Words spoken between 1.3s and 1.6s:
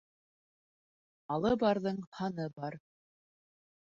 Малы